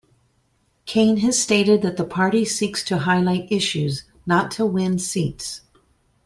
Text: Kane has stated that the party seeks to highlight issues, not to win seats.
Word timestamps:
Kane 0.87 1.17
has 1.17 1.37
stated 1.39 1.83
that 1.83 1.95
the 1.95 2.03
party 2.03 2.43
seeks 2.43 2.83
to 2.85 2.97
highlight 2.97 3.51
issues, 3.51 4.05
not 4.25 4.49
to 4.49 4.65
win 4.65 4.97
seats. 4.97 5.61